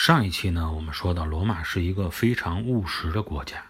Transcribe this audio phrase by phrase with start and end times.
[0.00, 3.66] 上一期呢，我们说到罗马是一个非常务实的国家，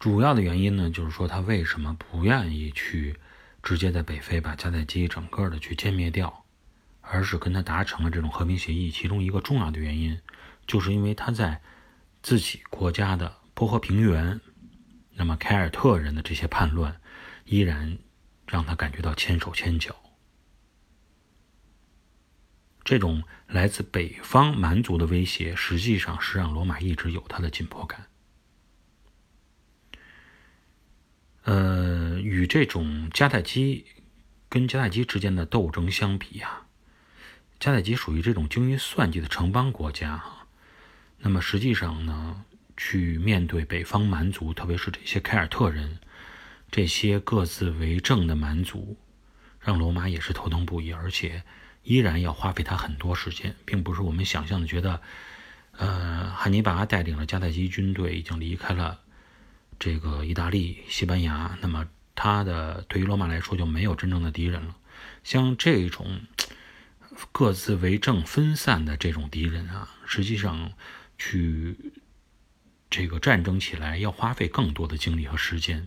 [0.00, 3.16] 主要的原因呢，就是说他为什么不愿意去
[3.62, 6.44] 直接在北非把迦太基整个的去歼灭掉，
[7.00, 8.90] 而是跟他达成了这种和平协议。
[8.90, 10.20] 其中一个重要的原因，
[10.66, 11.62] 就是因为他在
[12.20, 14.40] 自己国家的波河平原，
[15.14, 17.00] 那么凯尔特人的这些叛乱，
[17.44, 17.96] 依然
[18.44, 19.94] 让他感觉到牵手牵脚。
[22.86, 28.06] 这种来自北方蛮族的威胁，实际上是让罗马一直有它的紧迫感。
[31.42, 33.86] 呃，与这种迦太基
[34.48, 36.68] 跟迦太基之间的斗争相比啊，
[37.58, 40.46] 迦太基属于这种精于算计的城邦国家哈。
[41.18, 42.44] 那么实际上呢，
[42.76, 45.98] 去面对北方蛮族，特别是这些凯尔特人，
[46.70, 48.96] 这些各自为政的蛮族，
[49.58, 51.42] 让罗马也是头疼不已，而且。
[51.86, 55.00] 依然要花费他很多时间，并不是我们想象的觉得，
[55.70, 59.00] 呃，汉尼拔带领了迦太基军队已经离开了
[59.78, 64.76] 这个意大利、西班牙，那么他的对于罗马来说就没有真正的敌人了。
[65.22, 66.22] 像这种
[67.30, 70.72] 各自为政、分散的这种敌人啊，实际上
[71.16, 71.76] 去
[72.90, 75.86] 这个战争起来要花费更多的精力和时间。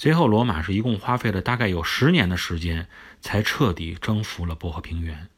[0.00, 2.88] 最后，罗马是一共花费了大概有十年的时间，
[3.20, 5.28] 才彻底征服了波河平原，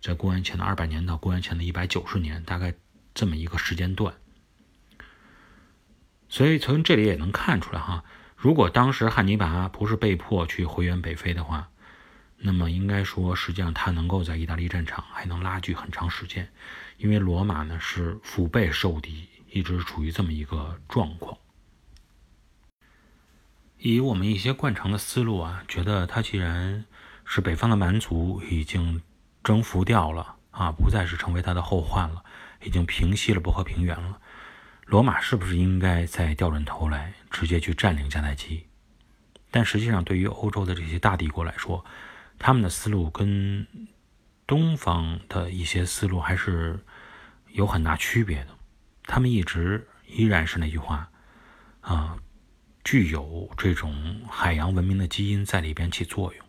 [0.00, 2.74] 在公元前的二百年到公元前的一百九十年，大概
[3.14, 4.12] 这么一个时间段。
[6.28, 8.02] 所以从这里也能看出来哈，
[8.36, 11.68] 如果当时汉尼拔不是被迫去回援北非的话，
[12.38, 16.50] 那么应该说，实际上他能够在意大利战场还能拉锯很长时间，
[16.96, 21.38] 因为罗马呢是腹背受敌，一直处于这么一个状况。
[23.86, 26.86] 以我们一些惯常的思路啊，觉得他既然
[27.26, 29.02] 是北方的蛮族已经
[29.42, 32.24] 征服掉了啊，不再是成为他的后患了，
[32.62, 34.18] 已经平息了波河平原了，
[34.86, 38.64] 罗马是不是应该再调转头来直接去占领迦太基？
[39.50, 41.84] 但实际上，对于欧洲的这些大帝国来说，
[42.38, 43.66] 他们的思路跟
[44.46, 46.82] 东方的一些思路还是
[47.52, 48.48] 有很大区别的。
[49.02, 51.10] 他们一直依然是那句话
[51.82, 52.16] 啊。
[52.84, 56.46] 具有这种海洋文明的基因在里边起作用，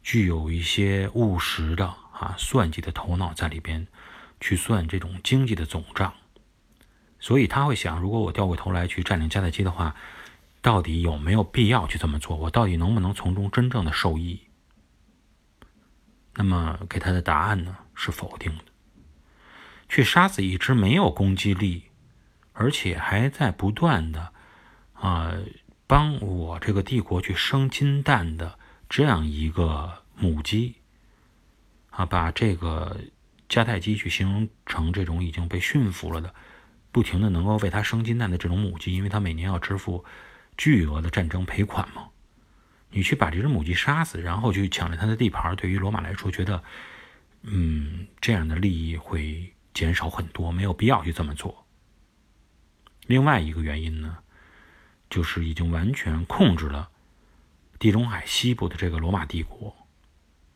[0.00, 3.84] 具有一些务实的啊算计的头脑在里边，
[4.40, 6.14] 去算这种经济的总账，
[7.18, 9.96] 所以他会想：如果我掉过头来去占领迦太基的话，
[10.62, 12.36] 到底有没有必要去这么做？
[12.36, 14.40] 我到底能不能从中真正的受益？
[16.34, 18.64] 那么给他的答案呢是否定的。
[19.88, 21.86] 去杀死一只没有攻击力，
[22.52, 24.32] 而且还在不断的。
[24.98, 25.32] 啊，
[25.86, 28.58] 帮我这个帝国去生金蛋的
[28.88, 30.76] 这样一个母鸡，
[31.90, 32.98] 啊，把这个
[33.48, 36.34] 迦太基去形容成这种已经被驯服了的，
[36.90, 40.04] 不停的能够为它生金蛋的这种母鸡，因为它每年要支付
[40.56, 42.08] 巨额的战争赔款嘛。
[42.90, 46.62] 你去把这只母鸡杀死，然后去抢了它的地盘，对于罗马来说，觉得，
[47.42, 51.66] 嗯，这样的利益会减少很多，没有必要去这么做。
[53.06, 54.18] 另外一个原因呢？
[55.08, 56.88] 就是已经完全控制了
[57.78, 59.76] 地中海西部的这个罗马帝国，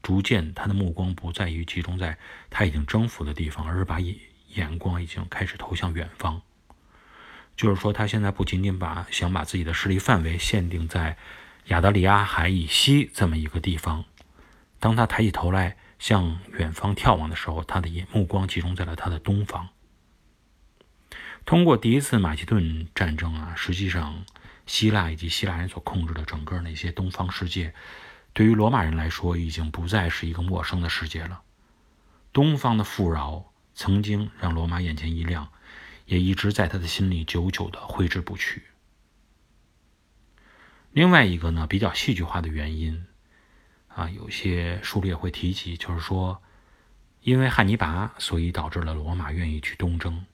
[0.03, 2.19] 逐渐他的目光不在于集中在
[2.49, 4.17] 他已经征服的地方，而是把眼
[4.55, 6.41] 眼光已经开始投向远方。
[7.57, 11.19] 就是说，他现在不仅仅把想把自己的势力范围限定在
[11.67, 14.05] 亚得里亚海以西这么一个地方，
[14.79, 19.69] 当他抬起头来向远方眺望的时候，他的眼目光集中在了他的东方。
[21.45, 24.25] 通过第一次马其顿战争啊，实际上。
[24.67, 27.75] 希腊以及希腊人所控制的整个那些东方世界，
[28.33, 31.43] 对于罗马人来说，已经不再是一个陌生的世界了。
[32.33, 35.51] 东方的富饶曾经让罗马眼前一亮，
[36.07, 38.63] 也一直在他的心里久久的挥之不去。
[40.93, 43.07] 另外一个呢，比较戏剧化的原因，
[43.89, 46.41] 啊，有些书里也会提及，就是说，
[47.23, 50.25] 因为汉尼拔，所以导致了罗马愿意去东征。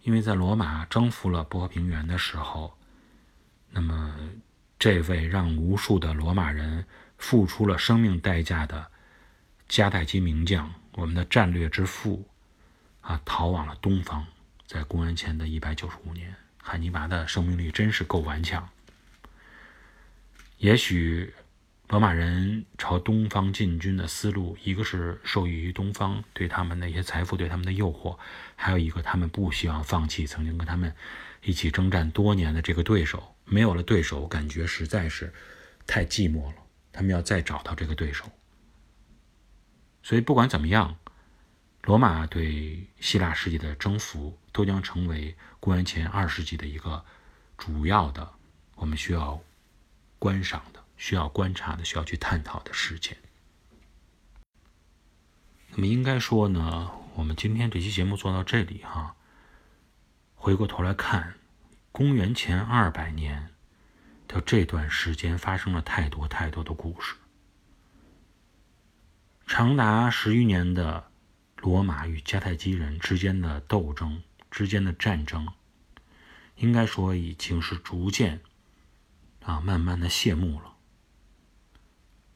[0.00, 2.78] 因为在罗马征服了波平原的时候。
[3.76, 4.14] 那么，
[4.78, 6.84] 这位让无数的罗马人
[7.18, 8.86] 付出了生命代价的
[9.68, 12.24] 迦太基名将，我们的战略之父，
[13.00, 14.24] 啊，逃往了东方。
[14.68, 16.32] 在公元前的一百九十五年，
[16.62, 18.68] 汉尼拔的生命力真是够顽强。
[20.58, 21.34] 也许，
[21.88, 28.16] 罗马人朝东方进军的思路，一个是受益于东方对他们那些财富对他们的诱惑，
[28.54, 30.94] 还有一个他们不希望放弃曾经跟他们
[31.44, 33.34] 一起征战多年的这个对手。
[33.44, 35.32] 没有了对手，感觉实在是
[35.86, 36.56] 太寂寞了。
[36.90, 38.24] 他们要再找到这个对手，
[40.02, 40.96] 所以不管怎么样，
[41.82, 47.04] 罗马对希腊世界的征服都将成为公元前二世纪的一个
[47.58, 48.30] 主要的
[48.76, 49.42] 我们需要
[50.20, 53.16] 观赏的、需要观察的、需要去探讨的事件。
[55.70, 59.16] 那么应该说呢，我们今天这期节目做到这里哈，
[60.44, 61.36] 回过头来看，
[61.90, 63.48] 公元前二百年
[64.28, 67.14] 的这段时间发生了太多太多的故事，
[69.46, 71.08] 长达十余年的。
[71.62, 75.48] 罗马与迦太基人之间的斗争、之间的战争，
[76.56, 78.42] 应该说已经是逐渐
[79.42, 80.74] 啊，慢慢的谢幕了。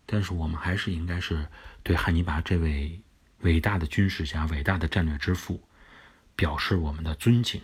[0.06, 1.46] 但是我们还是应该是
[1.82, 3.02] 对汉尼拔这位
[3.40, 5.62] 伟大的军事家、伟大的战略之父
[6.34, 7.60] 表示我们的尊敬。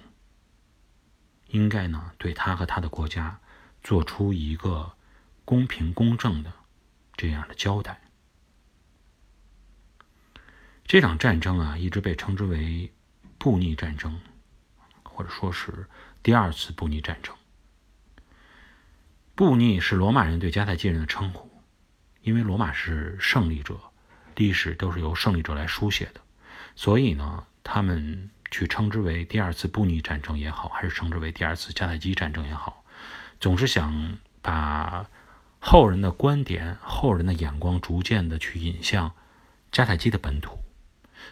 [1.49, 3.41] 应该呢，对他和他的国家
[3.83, 4.93] 做出一个
[5.45, 6.53] 公平公正的
[7.17, 8.01] 这样的交代。
[10.87, 12.93] 这场战争啊，一直被称之为
[13.39, 14.21] 布匿战争，
[15.03, 15.87] 或者说是
[16.23, 17.35] 第二次布匿战争。
[19.35, 21.51] 布匿是罗马人对迦太基人的称呼，
[22.21, 23.81] 因为罗马是胜利者，
[24.37, 26.21] 历史都是由胜利者来书写的，
[26.77, 32.85] 所以呢，他们去称之为第二次布匿战争也好，还是称之为第二次迦太基战争也好，
[33.41, 35.11] 总是想把
[35.59, 39.11] 后人的观点、后人的眼光逐渐的去引向
[39.73, 40.61] 迦太基的本土。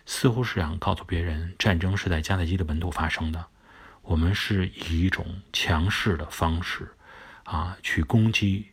[0.05, 3.47] 似乎是想告诉别人，战争是在迦太基的本土发生的。
[4.01, 6.91] 我们是以一种强势的方式，
[7.45, 8.67] 啊，去攻击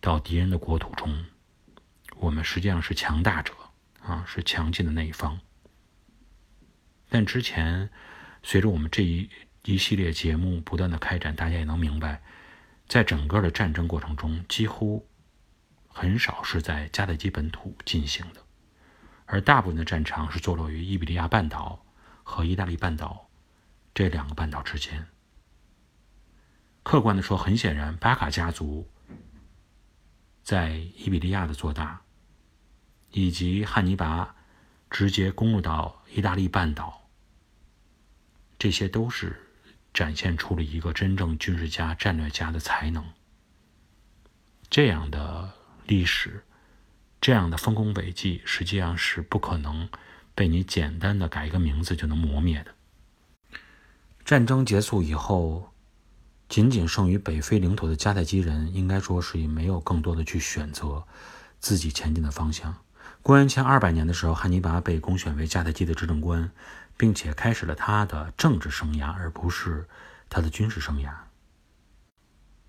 [0.00, 1.24] 到敌人的国土中。
[2.16, 3.52] 我们实际上是强大者，
[4.02, 5.38] 啊，是强劲的那一方。
[7.14, 7.90] 但之前，
[8.42, 9.28] 随着我们这一
[9.64, 12.22] 一系列节目不断的开展，大家也能明白，
[12.88, 15.06] 在整个的战争过程中，几乎
[15.88, 18.40] 很少是在迦太基本土进行的。
[19.26, 21.84] 而大部分的战场是坐落于伊比利亚半岛
[22.22, 23.28] 和意大利半岛
[23.92, 25.06] 这两个半岛之间。
[26.82, 28.88] 客观的说，很显然，巴卡家族
[30.42, 32.00] 在伊比利亚的做大，
[33.10, 34.34] 以及汉尼拔
[34.88, 37.01] 直接攻入到意大利半岛，
[38.62, 39.40] 这些都是
[39.92, 43.04] 展现出了一个真正军事家、战略家的才能。
[44.70, 45.52] 这样的
[45.84, 46.44] 历史。
[47.20, 49.88] 这样的丰功伟绩实际上是不可能
[50.36, 52.72] 被你简单的改一个名字就能磨灭的。
[54.24, 55.72] 战争结束以后，
[56.48, 61.02] 仅仅剩余北非领土的迦太基人，应该说是没有更多的去选择
[61.58, 62.76] 自己前进的方向。
[63.22, 66.52] 公元前二百年的时候，汉尼拔被公选为迦太基的执政官，
[66.96, 69.86] 并且开始了他的政治生涯，而不是
[70.28, 71.12] 他的军事生涯。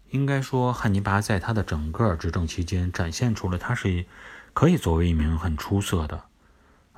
[0.10, 4.06] 应该说，汉尼拔在他的整个执政期间，展现出了他是。
[4.56, 6.26] 可以作为一名很出色的，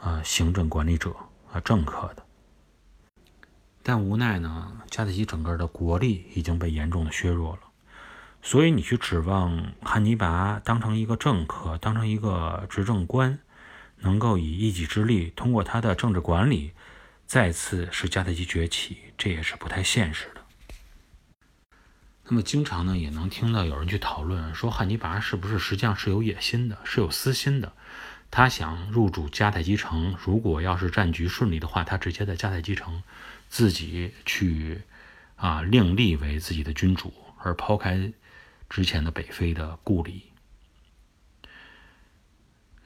[0.02, 1.16] 呃，行政管理者
[1.54, 2.26] 啊，政客的。
[3.82, 7.62] 但无奈呢，迦太基整个的国力已经被严重的削弱了，
[8.42, 13.40] 所以你去指望汉尼拔当成一个政客，当成一个执政官，
[14.00, 16.74] 能够以一己之力通过他的政治管理，
[17.26, 20.42] 再次使迦太基崛起，这也是不太现实的。
[22.24, 27.74] 那么经常呢，也能听到有人去讨论说，汉尼拔是不是实际上是有野心的，是有私心的？
[28.32, 33.04] 他想入主迦太基城，如果要是战局顺利的话，他直接在迦太基城
[33.48, 34.82] 自己去
[35.36, 38.12] 啊另立为自己的君主，而抛开
[38.70, 40.24] 之前的北非的故里。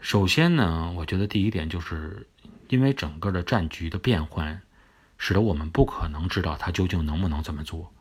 [0.02, 2.28] 首先呢，我觉得第一点就是
[2.70, 4.62] 因为整个的战局的变换，
[5.18, 7.94] 使得我们不可能知道他究竟能不能这么做。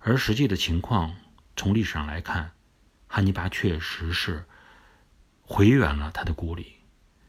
[0.00, 1.14] 而实际的情况，
[1.56, 2.52] 从历史上来看，
[3.06, 4.44] 汉尼拔确实是
[5.42, 6.74] 回援了他的故里。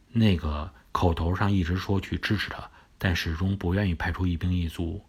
[0.09, 5.05] 那个口头上一直说去支持他，但始终不愿意派出一兵一卒，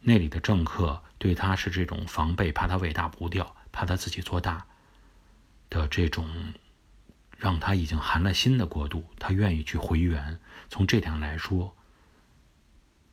[0.00, 4.66] 那里的政客对他是这种防备，怕他尾大不掉，怕他自己做大
[5.70, 6.28] 的这种，
[7.38, 10.38] 让他已经寒了心的国度，他愿意去回援。
[10.68, 11.74] 从这点来说，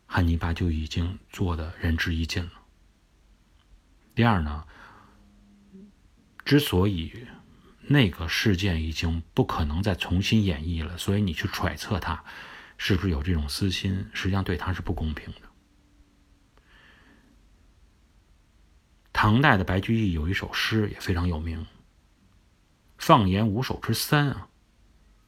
[0.08, 2.52] 汉尼拔就已经做的仁至义尽了。
[4.16, 4.66] 第二呢，
[6.44, 7.28] 之所以
[7.82, 12.24] 那个事件已经不可能再重新演绎了，所以你去揣测他
[12.78, 15.42] 是不是有这种私心，实际上对他是不公平的。
[19.14, 21.66] 唐代的白居易有一首诗也非常有名
[23.06, 24.50] ，“放言五首之三”啊，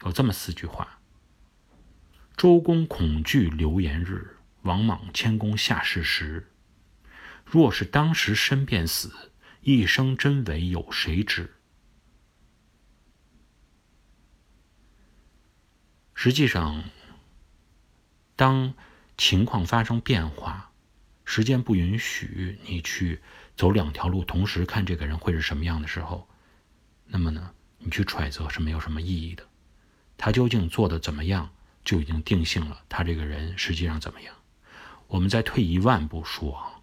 [0.01, 0.99] 有这么四句话
[2.35, 6.51] ：“周公恐惧流言日，王莽谦恭下士时。”
[7.45, 9.31] 若是当时身便死，
[9.61, 11.53] 一生真伪有谁知？
[16.15, 16.83] 实际上，
[18.35, 18.73] 当
[19.19, 20.71] 情况发生变化，
[21.25, 23.21] 时间不允许你去
[23.55, 26.27] 走两条路同时看这个人会是什么样的时候，
[27.05, 29.43] 那么呢，你去揣测是没有什么意义的。
[30.17, 31.49] 他究竟做的怎么样，
[31.85, 34.33] 就已经定性了他这个人实际上怎么样。
[35.07, 36.81] 我们再退一万步说啊，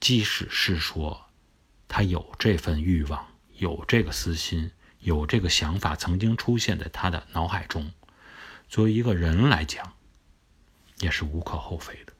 [0.00, 1.26] 即使是说
[1.86, 3.26] 他有这份欲望，
[3.58, 7.92] 有这个私心，有这个想法曾经出现在他的脑海中，
[8.68, 9.92] 作为一个人来讲，
[10.98, 12.12] 也是无可厚非的。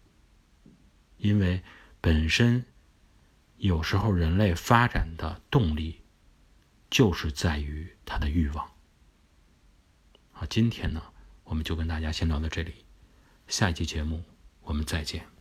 [1.16, 1.62] 因为
[2.00, 2.64] 本身
[3.56, 6.00] 有时候人类发展的动力
[6.90, 8.70] 就是在于他的欲望。
[10.32, 11.02] 好，今天呢，
[11.44, 12.84] 我们就跟大家先聊到这里，
[13.46, 14.24] 下一期节目。
[14.62, 15.37] 我们再见。